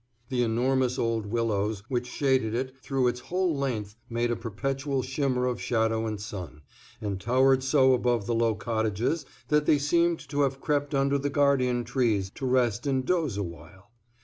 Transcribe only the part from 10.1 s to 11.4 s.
to have crept under the